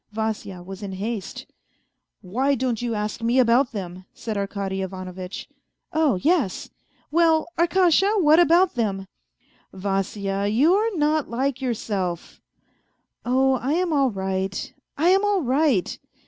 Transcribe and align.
Vasya 0.11 0.63
was 0.63 0.81
in 0.81 0.93
haste." 0.93 1.45
Why 2.21 2.55
don't 2.55 2.81
you 2.81 2.95
ask 2.95 3.21
me 3.21 3.37
about 3.37 3.71
them?" 3.71 4.05
said 4.15 4.35
Arkady 4.35 4.81
Ivanovitch. 4.81 5.47
182 5.91 5.93
A 5.93 6.01
FAINT 6.01 6.23
HEART" 6.23 6.39
Oh, 6.41 6.41
yes! 6.43 6.69
Well, 7.11 7.47
Arkasha, 7.59 8.15
what 8.19 8.39
about 8.39 8.73
them?"" 8.73 9.05
Vasya, 9.73 10.47
you 10.47 10.73
are 10.73 10.89
not 10.97 11.29
like 11.29 11.61
yourself."" 11.61 12.41
Oh, 13.27 13.57
I 13.57 13.73
am 13.73 13.93
all 13.93 14.09
right, 14.09 14.73
I 14.97 15.09
am 15.09 15.23
all 15.23 15.43
right. 15.43 15.99